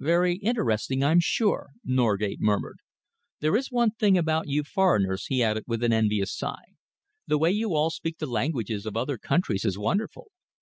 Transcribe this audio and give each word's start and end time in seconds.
"Very 0.00 0.34
interesting, 0.36 1.02
I'm 1.02 1.16
sure," 1.18 1.70
Norgate 1.82 2.42
murmured. 2.42 2.80
"There 3.40 3.56
is 3.56 3.70
one 3.72 3.92
thing 3.92 4.18
about 4.18 4.46
you 4.46 4.62
foreigners," 4.62 5.24
he 5.30 5.42
added, 5.42 5.64
with 5.66 5.82
an 5.82 5.94
envious 5.94 6.30
sigh. 6.36 6.74
"The 7.26 7.38
way 7.38 7.52
you 7.52 7.72
all 7.74 7.88
speak 7.88 8.18
the 8.18 8.26
languages 8.26 8.84
of 8.84 8.98
other 8.98 9.16
countries 9.16 9.64
is 9.64 9.78
wonderful. 9.78 10.30